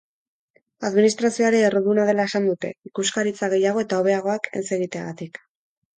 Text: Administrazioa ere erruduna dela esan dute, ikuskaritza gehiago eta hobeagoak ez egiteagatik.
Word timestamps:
Administrazioa 0.87 1.49
ere 1.51 1.59
erruduna 1.65 2.07
dela 2.11 2.25
esan 2.31 2.49
dute, 2.53 2.71
ikuskaritza 2.91 3.53
gehiago 3.55 3.85
eta 3.87 4.01
hobeagoak 4.03 4.51
ez 4.61 4.65
egiteagatik. 4.79 5.43